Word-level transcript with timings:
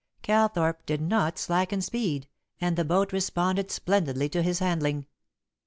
Calthorpe 0.23 0.83
did 0.87 0.99
not 0.99 1.37
slacken 1.37 1.79
speed, 1.79 2.27
and 2.59 2.75
the 2.75 2.83
boat 2.83 3.13
responded 3.13 3.69
splendidly 3.69 4.27
to 4.29 4.41
his 4.41 4.57
handling. 4.57 5.05